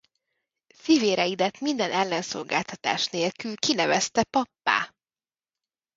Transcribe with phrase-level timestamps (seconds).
[0.75, 4.93] Fivéreidet minden ellenszolgáltatás nélkül kinevezte pappá.